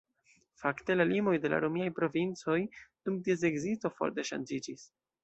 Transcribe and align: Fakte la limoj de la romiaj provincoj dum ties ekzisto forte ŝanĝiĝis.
Fakte 0.61 0.93
la 0.95 1.05
limoj 1.09 1.33
de 1.43 1.51
la 1.53 1.59
romiaj 1.65 1.89
provincoj 1.99 2.57
dum 2.79 3.21
ties 3.29 3.45
ekzisto 3.51 3.93
forte 4.01 4.27
ŝanĝiĝis. 4.31 4.89